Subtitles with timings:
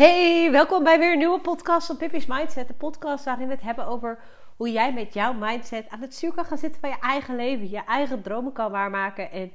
[0.00, 2.68] Hey, welkom bij weer een nieuwe podcast van Pippi's Mindset.
[2.68, 4.18] De podcast waarin we het hebben over
[4.56, 7.70] hoe jij met jouw mindset aan het stuur kan gaan zitten van je eigen leven.
[7.70, 9.52] Je eigen dromen kan waarmaken en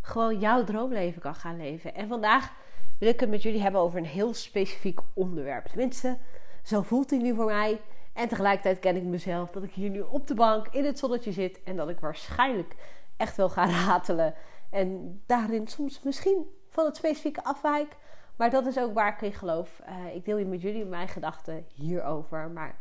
[0.00, 1.94] gewoon jouw droomleven kan gaan leven.
[1.94, 2.52] En vandaag
[2.98, 5.66] wil ik het met jullie hebben over een heel specifiek onderwerp.
[5.66, 6.18] Tenminste,
[6.62, 7.80] zo voelt hij nu voor mij.
[8.12, 11.32] En tegelijkertijd ken ik mezelf dat ik hier nu op de bank in het zonnetje
[11.32, 11.62] zit.
[11.62, 12.74] En dat ik waarschijnlijk
[13.16, 14.34] echt wel ga ratelen.
[14.70, 17.96] En daarin soms misschien van het specifieke afwijk.
[18.40, 19.82] Maar dat is ook waar ik in geloof.
[19.88, 22.50] Uh, ik deel je met jullie mijn gedachten hierover.
[22.50, 22.76] Maar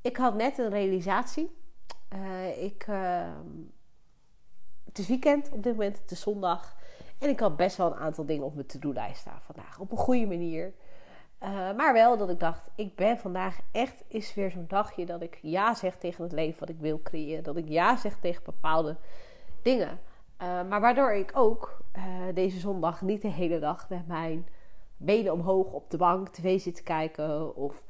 [0.00, 1.56] ik had net een realisatie.
[2.14, 3.28] Uh, ik, uh,
[4.84, 6.76] het is weekend op dit moment, het is zondag.
[7.18, 9.78] En ik had best wel een aantal dingen op mijn to-do-lijst staan vandaag.
[9.78, 10.72] Op een goede manier.
[11.76, 15.38] maar wel dat ik dacht, ik ben vandaag echt is weer zo'n dagje dat ik
[15.42, 17.44] ja zeg tegen het leven wat ik wil creëren.
[17.44, 18.96] Dat ik ja zeg tegen bepaalde
[19.62, 19.98] dingen.
[20.38, 21.80] maar waardoor ik ook
[22.34, 24.46] deze zondag niet de hele dag met mijn
[24.96, 27.84] benen omhoog op de bank tv zit te kijken of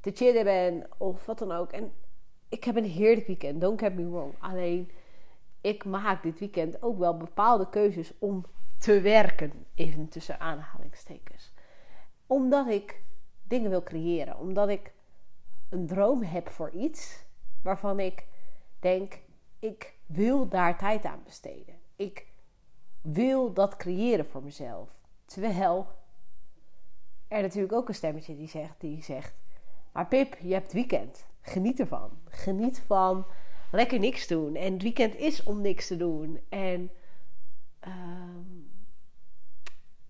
[0.00, 1.72] te chillen ben of wat dan ook.
[1.72, 1.92] En
[2.48, 4.34] ik heb een heerlijk weekend, don't get me wrong.
[4.38, 4.90] Alleen
[5.60, 8.44] ik maak dit weekend ook wel bepaalde keuzes om
[8.78, 11.52] te werken, even tussen aanhalingstekens.
[12.26, 13.02] Omdat ik
[13.42, 14.92] dingen wil creëren, omdat ik
[15.68, 17.24] een droom heb voor iets
[17.62, 18.26] waarvan ik
[18.78, 19.18] denk,
[19.58, 21.74] ik wil daar tijd aan besteden.
[21.96, 22.26] Ik
[23.02, 24.88] wil dat creëren voor mezelf.
[25.24, 25.86] Terwijl
[27.30, 29.34] er natuurlijk ook een stemmetje die zegt, die zegt:
[29.92, 31.26] Maar Pip, je hebt weekend.
[31.40, 32.10] Geniet ervan.
[32.28, 33.26] Geniet van
[33.72, 34.56] lekker niks doen.
[34.56, 36.40] En het weekend is om niks te doen.
[36.48, 36.90] En
[37.86, 37.92] uh,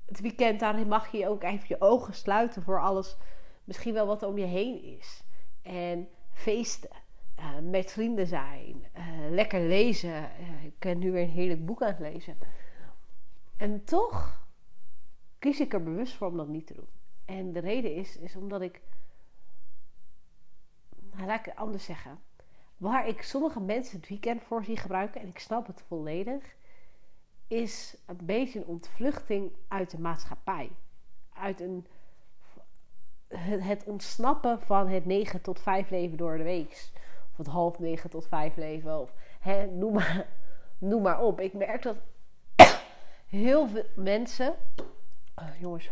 [0.07, 3.17] het weekend, daarin mag je ook even je ogen sluiten voor alles.
[3.65, 5.23] Misschien wel wat om je heen is.
[5.63, 6.91] En feesten.
[7.39, 8.87] Uh, met vrienden zijn.
[8.97, 10.31] Uh, lekker lezen.
[10.41, 12.37] Uh, ik ben nu weer een heerlijk boek aan het lezen.
[13.57, 14.47] En toch
[15.39, 16.89] kies ik er bewust voor om dat niet te doen.
[17.31, 18.81] En de reden is, is omdat ik,
[21.13, 22.19] nou, laat ik het anders zeggen,
[22.77, 26.55] waar ik sommige mensen het weekend voor zie gebruiken, en ik snap het volledig,
[27.47, 30.71] is een beetje een ontvluchting uit de maatschappij.
[31.33, 31.87] Uit een,
[33.39, 36.91] het, ontsnappen van het 9 tot 5 leven door de week.
[37.31, 39.01] Of het half 9 tot 5 leven.
[39.01, 40.27] Of hè, noem, maar,
[40.79, 41.41] noem maar op.
[41.41, 41.97] Ik merk dat
[43.27, 44.55] heel veel mensen.
[45.39, 45.91] Uh, jongens,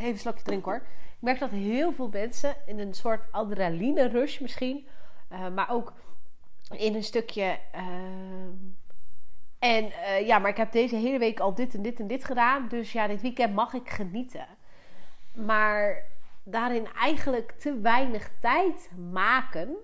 [0.00, 0.80] Even een slokje drinken hoor.
[0.80, 4.86] Ik merk dat heel veel mensen in een soort adrenaline rush misschien.
[5.32, 5.92] Uh, maar ook
[6.70, 7.58] in een stukje.
[7.74, 7.82] Uh,
[9.58, 12.24] en uh, ja, maar ik heb deze hele week al dit en dit en dit
[12.24, 12.68] gedaan.
[12.68, 14.46] Dus ja, dit weekend mag ik genieten.
[15.34, 16.04] Maar
[16.42, 19.76] daarin eigenlijk te weinig tijd maken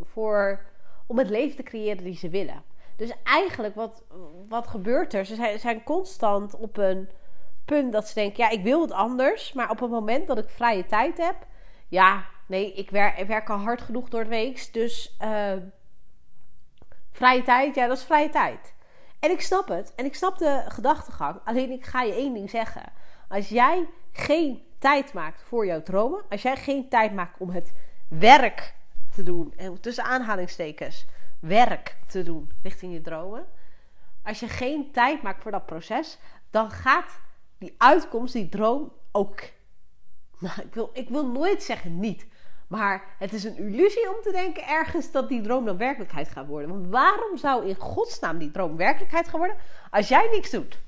[0.00, 0.64] voor,
[1.06, 2.62] om het leven te creëren die ze willen.
[2.96, 4.04] Dus eigenlijk, wat,
[4.48, 5.24] wat gebeurt er?
[5.24, 7.08] Ze zijn constant op een
[7.66, 9.52] punt dat ze denken: ja, ik wil het anders.
[9.52, 11.36] Maar op het moment dat ik vrije tijd heb,
[11.88, 14.68] ja, nee, ik werk, werk al hard genoeg door de week.
[14.72, 15.52] Dus uh,
[17.12, 18.74] vrije tijd, ja, dat is vrije tijd.
[19.20, 19.94] En ik snap het.
[19.94, 21.40] En ik snap de gedachtegang.
[21.44, 22.82] Alleen ik ga je één ding zeggen.
[23.28, 27.72] Als jij geen tijd maakt voor jouw dromen, als jij geen tijd maakt om het
[28.08, 28.74] werk
[29.14, 31.06] te doen, en tussen aanhalingstekens,
[31.40, 33.46] werk te doen richting je dromen.
[34.22, 36.18] Als je geen tijd maakt voor dat proces,
[36.50, 37.20] dan gaat
[37.58, 39.40] die uitkomst, die droom ook.
[40.38, 42.26] Nou, ik wil, ik wil nooit zeggen niet.
[42.66, 46.46] Maar het is een illusie om te denken ergens dat die droom dan werkelijkheid gaat
[46.46, 46.70] worden.
[46.70, 49.56] Want waarom zou in godsnaam die droom werkelijkheid gaan worden
[49.90, 50.78] als jij niks doet?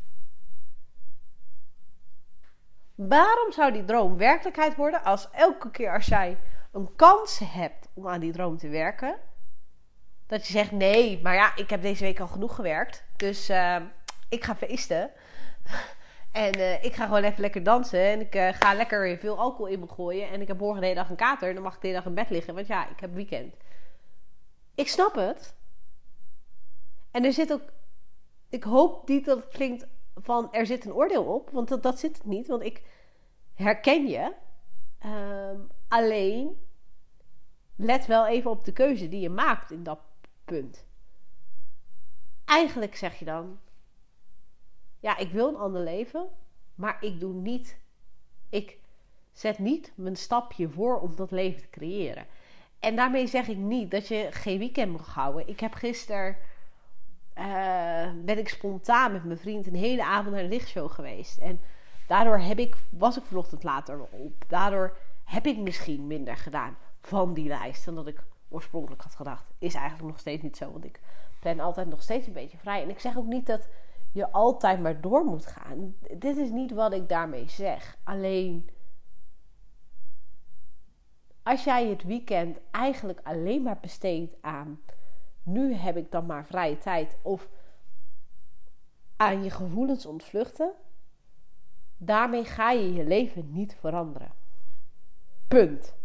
[2.95, 6.39] Waarom zou die droom werkelijkheid worden als elke keer als jij
[6.73, 9.17] een kans hebt om aan die droom te werken,
[10.27, 13.77] dat je zegt: nee, maar ja, ik heb deze week al genoeg gewerkt, dus uh,
[14.29, 15.11] ik ga feesten.
[16.33, 18.01] En uh, ik ga gewoon even lekker dansen.
[18.01, 20.29] En ik uh, ga lekker veel alcohol in me gooien.
[20.29, 21.49] En ik heb morgen de hele dag een kater.
[21.49, 22.55] En dan mag ik de hele dag in bed liggen.
[22.55, 23.55] Want ja, ik heb weekend.
[24.75, 25.57] Ik snap het.
[27.11, 27.63] En er zit ook.
[28.49, 31.51] Ik hoop niet dat het klinkt van er zit een oordeel op.
[31.51, 32.47] Want dat, dat zit het niet.
[32.47, 32.83] Want ik
[33.55, 34.33] herken je.
[35.05, 36.67] Um, alleen
[37.77, 40.01] let wel even op de keuze die je maakt in dat
[40.45, 40.87] punt.
[42.45, 43.59] Eigenlijk zeg je dan:
[45.01, 46.29] ja, ik wil een ander leven,
[46.75, 47.79] maar ik doe niet,
[48.51, 48.79] ik
[49.33, 52.27] zet niet mijn stapje voor om dat leven te creëren.
[52.79, 55.49] En daarmee zeg ik niet dat je geen weekend mag houden.
[55.49, 56.37] Ik heb gisteren,
[57.39, 61.39] uh, ben ik spontaan met mijn vriend een hele avond naar een lichtshow geweest.
[61.39, 61.61] En
[62.07, 64.45] daardoor heb ik, was ik vanochtend later op.
[64.49, 69.45] Daardoor heb ik misschien minder gedaan van die lijst dan dat ik oorspronkelijk had gedacht.
[69.59, 71.01] Is eigenlijk nog steeds niet zo, want ik
[71.43, 72.83] ben altijd nog steeds een beetje vrij.
[72.83, 73.69] En ik zeg ook niet dat
[74.19, 75.95] je altijd maar door moet gaan.
[76.19, 77.97] Dit is niet wat ik daarmee zeg.
[78.05, 78.71] Alleen
[81.43, 84.81] als jij het weekend eigenlijk alleen maar besteedt aan
[85.49, 87.49] nu heb ik dan maar vrije tijd of
[89.17, 90.73] aan je gevoelens ontvluchten,
[91.97, 94.33] daarmee ga je je leven niet veranderen.
[95.49, 95.97] Punt.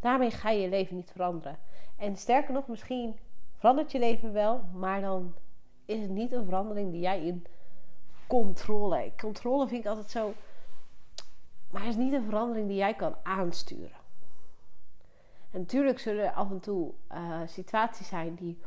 [0.00, 1.58] Daarmee ga je je leven niet veranderen.
[1.96, 3.18] En sterker nog, misschien
[3.62, 5.34] verandert je leven wel, maar dan
[5.84, 7.46] is het niet een verandering die jij in
[8.26, 9.12] controle.
[9.16, 10.32] Controle vind ik altijd zo.
[11.70, 14.00] Maar het is niet een verandering die jij kan aansturen.
[15.50, 18.58] En natuurlijk zullen er af en toe uh, situaties zijn die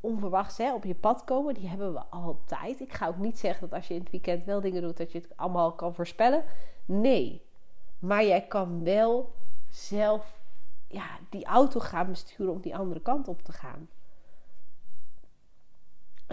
[0.00, 1.54] onverwachts hè, op je pad komen.
[1.54, 2.80] Die hebben we altijd.
[2.80, 5.12] Ik ga ook niet zeggen dat als je in het weekend wel dingen doet, dat
[5.12, 6.44] je het allemaal kan voorspellen.
[6.84, 7.42] Nee.
[7.98, 9.34] Maar jij kan wel
[9.68, 10.40] zelf
[10.88, 13.88] ja, die auto gaan besturen om die andere kant op te gaan.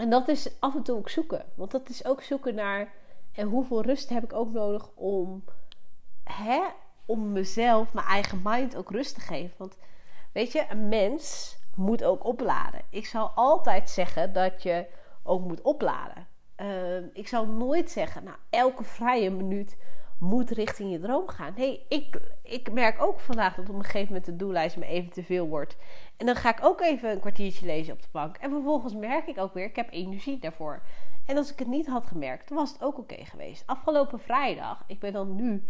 [0.00, 1.44] En dat is af en toe ook zoeken.
[1.54, 2.92] Want dat is ook zoeken naar.
[3.32, 5.44] En hoeveel rust heb ik ook nodig om.
[6.24, 6.60] Hè,
[7.04, 9.54] om mezelf, mijn eigen mind ook rust te geven.
[9.56, 9.76] Want
[10.32, 12.80] weet je, een mens moet ook opladen.
[12.90, 14.86] Ik zal altijd zeggen dat je
[15.22, 16.26] ook moet opladen.
[16.54, 19.76] Ehm, ik zal nooit zeggen, nou, elke vrije minuut
[20.20, 21.52] moet richting je droom gaan.
[21.56, 25.10] hey, ik, ik merk ook vandaag dat op een gegeven moment de doellijst me even
[25.10, 25.76] te veel wordt.
[26.16, 28.36] En dan ga ik ook even een kwartiertje lezen op de bank.
[28.36, 30.82] En vervolgens merk ik ook weer, ik heb energie daarvoor.
[31.26, 33.62] En als ik het niet had gemerkt, dan was het ook oké geweest.
[33.66, 35.64] Afgelopen vrijdag, ik ben dan nu,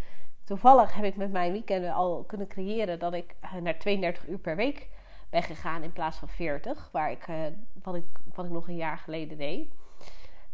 [0.44, 4.38] toevallig heb ik met mijn weekenden al kunnen creëren dat ik eh, naar 32 uur
[4.38, 4.88] per week
[5.30, 7.36] ben gegaan in plaats van 40, waar ik, uh,
[7.82, 8.04] wat, ik,
[8.34, 9.68] wat ik nog een jaar geleden deed.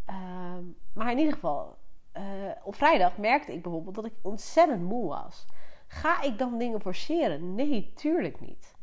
[0.04, 1.76] Ehm, maar in ieder geval,
[2.18, 5.46] uh, op vrijdag merkte ik bijvoorbeeld dat ik ontzettend moe was.
[5.86, 7.54] Ga ik dan dingen forceren?
[7.54, 8.74] Nee, tuurlijk niet.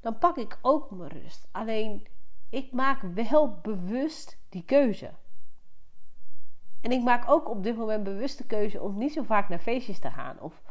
[0.00, 1.48] Dan pak ik ook mijn rust.
[1.52, 2.06] Alleen
[2.50, 5.10] ik maak wel bewust die keuze.
[6.80, 9.58] En ik maak ook op dit moment bewust de keuze om niet zo vaak naar
[9.58, 10.40] feestjes te gaan.
[10.40, 10.62] Of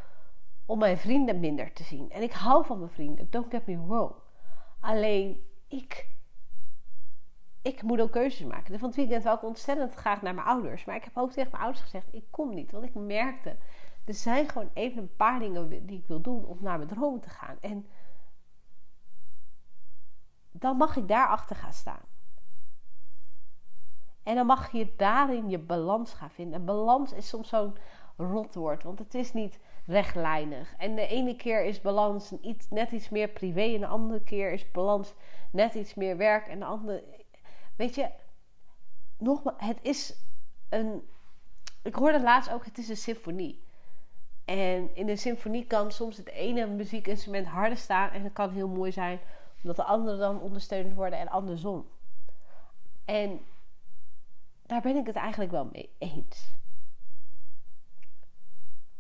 [0.66, 2.12] om mijn vrienden minder te zien.
[2.12, 4.14] En ik hou van mijn vrienden, don't get me wrong.
[4.80, 6.17] Alleen ik
[7.62, 8.80] ik moet ook keuzes maken.
[8.80, 10.86] Van het weekend wou ik ontzettend graag naar mijn ouders.
[10.86, 12.72] Maar ik heb ook tegen mijn ouders gezegd: ik kom niet.
[12.72, 13.58] Want ik merkte,
[14.06, 17.20] er zijn gewoon even een paar dingen die ik wil doen om naar mijn droom
[17.20, 17.58] te gaan.
[17.62, 17.88] En
[20.52, 22.06] dan mag ik daarachter gaan staan.
[24.24, 26.60] En dan mag je daarin je balans gaan vinden.
[26.60, 27.78] En balans is soms zo'n
[28.18, 30.76] rotwoord, want het is niet rechtlijnig.
[30.78, 32.34] En de ene keer is balans
[32.70, 35.14] net iets meer privé, en de andere keer is balans
[35.52, 36.48] net iets meer werk.
[36.48, 37.04] En de andere
[37.78, 38.10] Weet je,
[39.18, 40.16] nogmaals, het is
[40.70, 41.10] een.
[41.84, 43.66] Ik hoorde laatst ook, het is een symfonie.
[44.46, 48.10] En in een symfonie kan soms het ene muziekinstrument harder staan.
[48.10, 49.20] En het kan heel mooi zijn,
[49.62, 51.88] omdat de andere dan ondersteund worden en andersom.
[53.06, 53.46] En
[54.66, 56.56] daar ben ik het eigenlijk wel mee eens.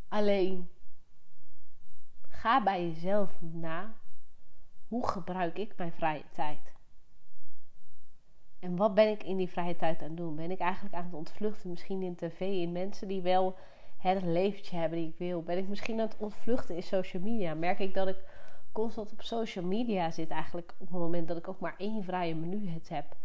[0.08, 0.70] Alleen
[2.30, 3.94] ga bij jezelf na.
[4.88, 6.77] Hoe gebruik ik mijn vrije tijd?
[8.59, 10.36] En wat ben ik in die vrije tijd aan het doen?
[10.36, 13.56] Ben ik eigenlijk aan het ontvluchten, misschien in tv, in mensen die wel
[13.98, 15.44] het leventje hebben die ik wil?
[15.44, 17.54] Ben ik misschien aan het ontvluchten in social media?
[17.54, 18.18] Merk ik dat ik
[18.71, 22.36] constant op social media zit, eigenlijk op het moment dat ik ook maar één vrije
[22.36, 23.15] minuut heb?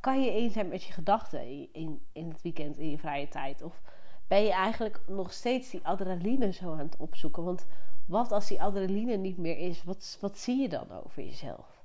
[0.00, 3.62] Kan je eens zijn met je gedachten in, in het weekend, in je vrije tijd?
[3.62, 3.82] Of
[4.28, 7.44] ben je eigenlijk nog steeds die adrenaline zo aan het opzoeken?
[7.44, 7.66] Want
[8.06, 9.84] wat als die adrenaline niet meer is?
[9.84, 11.77] Wat, wat zie je dan over jezelf?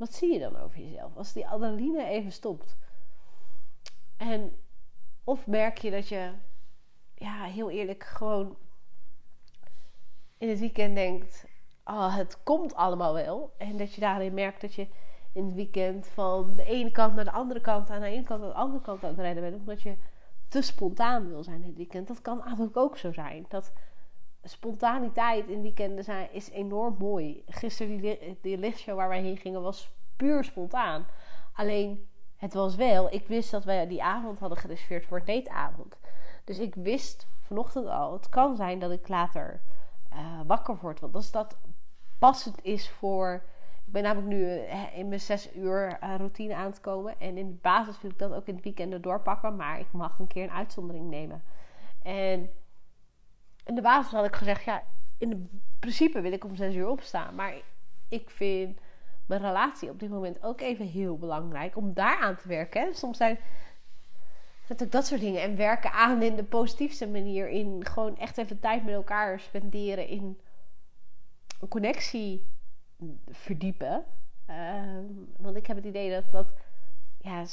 [0.00, 2.76] Wat zie je dan over jezelf als die adrenaline even stopt?
[4.16, 4.52] En
[5.24, 6.32] of merk je dat je,
[7.14, 8.56] ja, heel eerlijk, gewoon
[10.38, 11.46] in het weekend denkt:
[11.84, 13.54] oh, het komt allemaal wel.
[13.58, 14.88] En dat je daarin merkt dat je
[15.32, 18.40] in het weekend van de ene kant naar de andere kant, aan de ene kant
[18.40, 19.96] naar de andere kant aan het rijden bent, omdat je
[20.48, 22.08] te spontaan wil zijn het weekend.
[22.08, 23.44] Dat kan eigenlijk ook zo zijn.
[23.48, 23.72] Dat
[24.42, 27.42] spontaniteit in weekenden zijn, is enorm mooi.
[27.46, 28.00] Gisteren
[28.40, 31.06] die, lichtshow waar wij heen gingen was puur spontaan.
[31.52, 35.98] Alleen het was wel, ik wist dat wij die avond hadden gereserveerd voor dateavond.
[36.44, 39.60] Dus ik wist vanochtend al, het kan zijn dat ik later
[40.12, 41.00] uh, wakker word.
[41.00, 41.56] Want als dat
[42.18, 43.42] passend is voor.
[43.86, 47.20] Ik ben namelijk nu eh, in mijn zes uur uh, routine aan het komen.
[47.20, 49.56] En in de basis wil ik dat ook in het weekend doorpakken.
[49.56, 51.42] Maar ik mag een keer een uitzondering nemen.
[52.02, 52.50] En
[53.64, 54.82] in de basis had ik gezegd, ja,
[55.18, 57.34] in principe wil ik om zes uur opstaan.
[57.34, 57.54] Maar
[58.08, 58.78] ik vind
[59.26, 62.94] mijn relatie op dit moment ook even heel belangrijk om daar aan te werken.
[62.94, 63.38] Soms zijn
[64.78, 65.42] ook dat soort dingen.
[65.42, 67.48] En werken aan in de positiefste manier.
[67.48, 70.06] In gewoon echt even tijd met elkaar spenderen.
[70.06, 70.40] In
[71.60, 72.46] een connectie
[73.28, 74.04] verdiepen.
[74.46, 75.04] Ehm,
[75.36, 76.46] want ik heb het idee dat, dat
[77.18, 77.44] ja,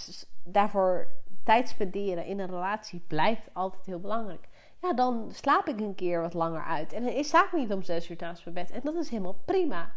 [0.44, 1.08] daarvoor
[1.44, 4.48] tijd spenderen in een relatie blijft altijd heel belangrijk.
[4.82, 6.94] Ja, dan slaap ik een keer wat langer uit.
[6.94, 8.72] En dan is zaak niet om zes uur naast mijn bed.
[8.72, 9.92] En dat is helemaal prima.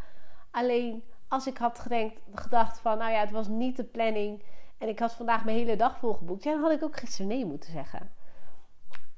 [0.51, 4.43] Alleen als ik had gedenkt, gedacht van, nou ja, het was niet de planning.
[4.79, 6.43] En ik had vandaag mijn hele dag volgeboekt.
[6.43, 8.13] Ja, dan had ik ook gisteren nee moeten zeggen.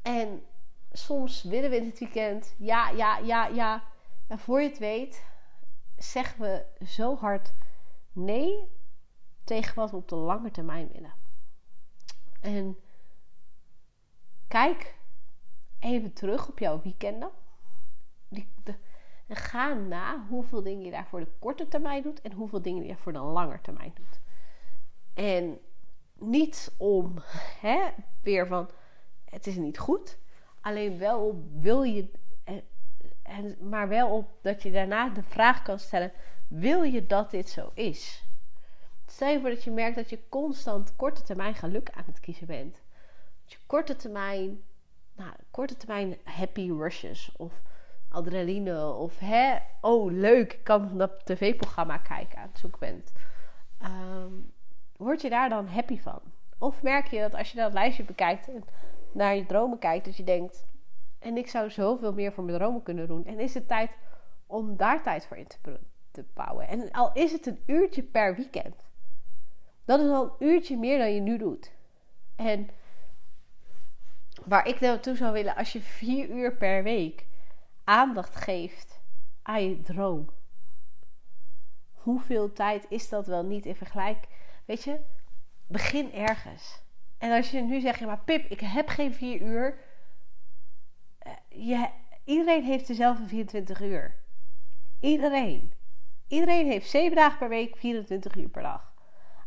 [0.02, 0.42] En
[0.92, 3.82] soms willen we in het weekend, ja, ja, ja, ja.
[4.28, 5.24] En voor je het weet,
[5.96, 7.52] zeggen we zo hard
[8.12, 8.70] nee
[9.44, 11.12] tegen wat we op de lange termijn willen.
[12.40, 12.78] En
[14.48, 14.94] kijk
[15.82, 17.30] even terug op jouw weekenden.
[19.26, 22.86] En ga na hoeveel dingen je daar voor de korte termijn doet en hoeveel dingen
[22.86, 24.20] je voor de lange termijn doet.
[25.14, 25.58] En
[26.18, 27.14] niet om
[27.60, 28.70] hè, weer van
[29.24, 30.18] het is niet goed.
[30.60, 32.10] Alleen wel op wil je.
[33.22, 36.12] En, maar wel op dat je daarna de vraag kan stellen:
[36.48, 38.26] wil je dat dit zo is?
[39.06, 42.46] Stel je voor dat je merkt dat je constant korte termijn geluk aan het kiezen
[42.46, 42.74] bent.
[43.42, 44.62] Dat je korte termijn,
[45.22, 47.62] nou, korte termijn happy rushes of
[48.08, 53.12] adrenaline of hè, oh leuk, ik kan dat tv-programma kijken aan het zoeken bent.
[53.82, 54.52] Um,
[54.96, 56.20] word je daar dan happy van?
[56.58, 58.64] Of merk je dat als je dat lijstje bekijkt en
[59.12, 60.66] naar je dromen kijkt, dat je denkt:
[61.18, 63.26] en ik zou zoveel meer voor mijn dromen kunnen doen.
[63.26, 63.90] En is het tijd
[64.46, 65.78] om daar tijd voor in te,
[66.10, 66.68] te bouwen?
[66.68, 68.88] En al is het een uurtje per weekend,
[69.84, 71.72] dat is al een uurtje meer dan je nu doet.
[72.36, 72.68] En
[74.46, 77.26] waar ik naartoe zou willen, als je vier uur per week
[77.84, 79.00] aandacht geeft
[79.42, 80.30] aan je droom.
[81.92, 84.26] Hoeveel tijd is dat wel niet in vergelijk?
[84.64, 85.00] Weet je,
[85.66, 86.82] begin ergens.
[87.18, 89.78] En als je nu zegt, ja, maar Pip, ik heb geen vier uur.
[91.18, 91.88] Eh, je,
[92.24, 94.14] iedereen heeft dezelfde 24 uur.
[95.00, 95.72] Iedereen.
[96.28, 98.92] Iedereen heeft 7 dagen per week, 24 uur per dag.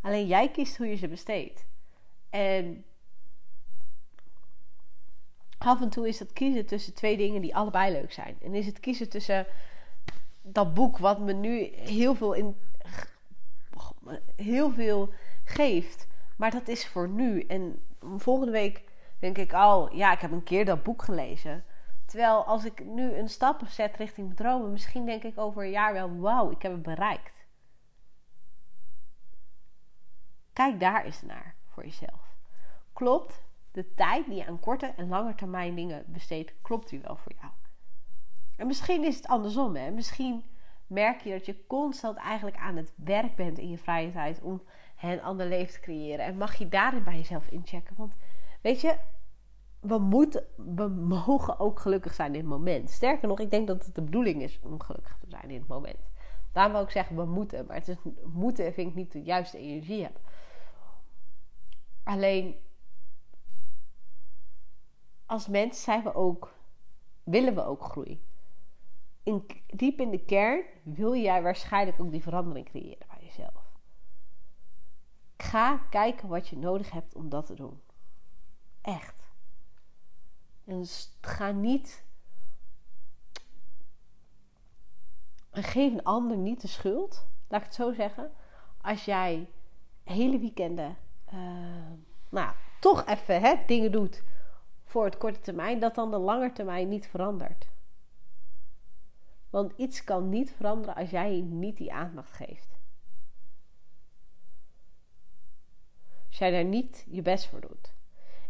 [0.02, 1.66] Alleen jij kiest hoe je ze besteedt.
[2.30, 2.86] En
[5.66, 8.38] af en toe is het kiezen tussen twee dingen die allebei leuk zijn.
[8.42, 9.46] En is het kiezen tussen
[10.42, 12.58] dat boek wat me nu heel veel, in,
[14.36, 16.08] heel veel geeft.
[16.38, 17.42] Maar dat is voor nu.
[17.42, 17.86] En
[18.18, 18.84] volgende week
[19.20, 21.66] denk ik al, ja, ik heb een keer dat boek gelezen.
[22.06, 25.94] Terwijl als ik nu een stap zet richting dromen, misschien denk ik over een jaar
[25.94, 27.46] wel, wauw, ik heb het bereikt.
[30.54, 32.36] Kijk daar eens naar voor jezelf.
[32.94, 33.45] Klopt
[33.76, 37.32] de tijd die je aan korte en lange termijn dingen besteedt, klopt die wel voor
[37.42, 37.52] jou?
[38.58, 39.76] En misschien is het andersom.
[39.76, 39.92] Hè?
[39.92, 40.44] Misschien
[40.88, 44.62] merk je dat je constant eigenlijk aan het werk bent in je vrije tijd om
[45.02, 46.26] een ander leven te creëren.
[46.26, 47.96] En mag je daarin bij jezelf inchecken.
[47.98, 48.14] Want
[48.62, 48.96] weet je,
[49.80, 52.90] we, moeten, we mogen ook gelukkig zijn in het moment.
[52.90, 55.68] Sterker nog, ik denk dat het de bedoeling is om gelukkig te zijn in het
[55.68, 56.10] moment.
[56.52, 57.66] Daarom wil ik zeggen, we moeten.
[57.66, 60.22] Maar het is, moeten vind ik niet de juiste energie hebben.
[62.04, 62.56] Alleen
[65.26, 66.54] als mens zijn we ook,
[67.24, 68.24] willen we ook groei.
[69.24, 73.74] In, diep in de kern wil jij waarschijnlijk ook die verandering creëren bij jezelf.
[75.38, 77.82] Ga kijken wat je nodig hebt om dat te doen.
[78.82, 79.24] Echt.
[80.66, 80.86] En
[81.22, 82.04] ga niet.
[85.50, 88.32] En geef een ander niet de schuld, laat ik het zo zeggen.
[88.82, 89.50] Als jij
[90.04, 90.98] hele weekenden,
[91.34, 91.92] uh,
[92.30, 94.24] nou, toch even hè, dingen doet
[94.96, 97.68] voor het korte termijn, dat dan de lange termijn niet verandert.
[99.50, 102.80] Want iets kan niet veranderen als jij niet die aandacht geeft.
[106.28, 107.94] Als jij daar niet je best voor doet.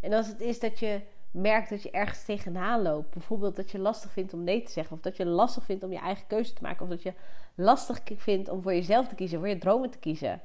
[0.02, 3.80] En als het is dat je merkt dat je ergens tegenaan loopt, bijvoorbeeld dat je
[3.80, 6.54] lastig vindt om nee te zeggen, of dat je lastig vindt om je eigen keuze
[6.54, 7.14] te maken, of dat je
[7.56, 10.42] lastig vindt om voor jezelf te kiezen, voor je dromen te kiezen,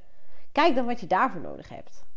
[0.52, 2.08] kijk dan wat je daarvoor nodig hebt.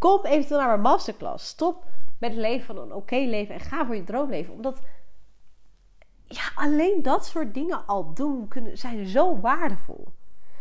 [0.00, 1.48] Kom eventueel naar mijn masterclass.
[1.48, 1.84] Stop
[2.18, 4.54] met het leven van een oké leven en ga voor je droomleven.
[4.54, 4.80] Omdat
[6.24, 10.08] ja, alleen dat soort dingen al doen kunnen, zijn zo waardevol.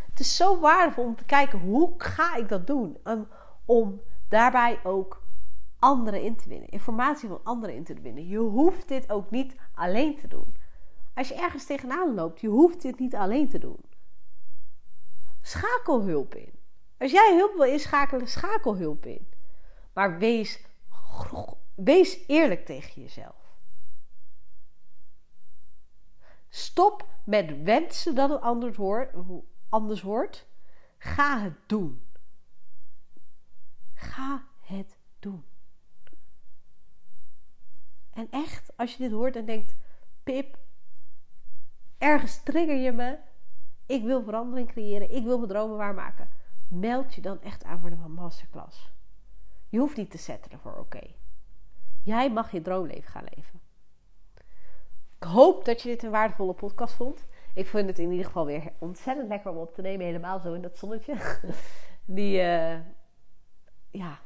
[0.09, 2.97] Het is zo waardevol om te kijken hoe ga ik dat doen.
[3.65, 5.21] Om daarbij ook
[5.79, 6.69] anderen in te winnen.
[6.69, 8.27] Informatie van anderen in te winnen.
[8.27, 10.55] Je hoeft dit ook niet alleen te doen.
[11.13, 13.79] Als je ergens tegenaan loopt, je hoeft dit niet alleen te doen.
[15.41, 16.58] Schakel hulp in.
[16.99, 19.27] Als jij hulp wil inschakelen, schakel hulp in.
[19.93, 20.61] Maar wees
[21.75, 23.35] wees eerlijk tegen jezelf.
[26.49, 29.13] Stop met wensen dat het anders wordt.
[29.69, 30.03] Anders.
[30.97, 32.07] Ga het doen.
[33.93, 35.43] Ga het doen.
[38.13, 39.75] En echt, als je dit hoort en denkt:
[40.23, 40.57] Pip,
[41.97, 43.17] ergens trigger je me.
[43.85, 45.11] Ik wil verandering creëren.
[45.11, 46.29] Ik wil mijn dromen waarmaken.
[46.69, 48.91] Meld je dan echt aan voor de masterclass.
[49.69, 51.13] Je hoeft niet te zetten voor oké.
[52.03, 53.59] Jij mag je droomleven gaan leven.
[55.17, 57.25] Ik hoop dat je dit een waardevolle podcast vond.
[57.53, 60.05] Ik vind het in ieder geval weer ontzettend lekker om op te nemen.
[60.05, 61.15] Helemaal zo in dat zonnetje.
[62.05, 62.79] Die, uh,
[63.89, 64.19] ja,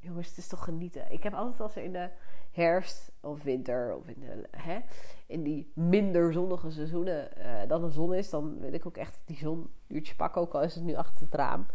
[0.00, 1.12] jongens, het is toch genieten.
[1.12, 2.10] Ik heb altijd als er in de
[2.50, 4.78] herfst of winter of in, de, hè,
[5.26, 9.20] in die minder zonnige seizoenen uh, dan de zon is, dan wil ik ook echt
[9.24, 11.66] die zon uurtje pakken, ook al is het nu achter het raam.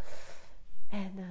[0.89, 1.25] En, uh,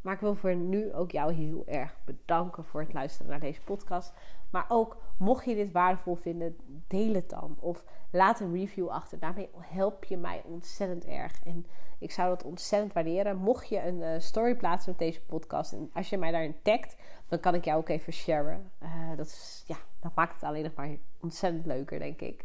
[0.00, 3.60] maar ik wil voor nu ook jou heel erg bedanken voor het luisteren naar deze
[3.60, 4.12] podcast.
[4.50, 7.56] Maar ook, mocht je dit waardevol vinden, deel het dan.
[7.58, 9.18] Of laat een review achter.
[9.18, 11.44] Daarmee help je mij ontzettend erg.
[11.44, 11.66] En
[11.98, 13.36] ik zou dat ontzettend waarderen.
[13.36, 15.72] Mocht je een uh, story plaatsen met deze podcast.
[15.72, 16.96] En als je mij daarin tagt,
[17.28, 18.70] dan kan ik jou ook even sharen.
[18.82, 22.44] Uh, dat, is, ja, dat maakt het alleen nog maar ontzettend leuker, denk ik.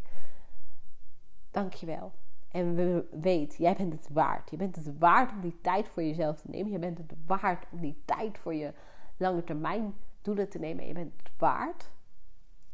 [1.51, 2.11] Dankjewel.
[2.55, 4.49] En we, weet, jij bent het waard.
[4.49, 6.71] Je bent het waard om die tijd voor jezelf te nemen.
[6.71, 8.73] Je bent het waard om die tijd voor je
[9.17, 10.81] lange termijn doelen te nemen.
[10.81, 11.91] En je bent het waard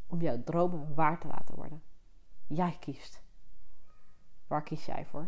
[0.06, 1.82] om jouw dromen waar te laten worden.
[2.46, 3.22] Jij kiest.
[4.46, 5.26] Waar kies jij voor?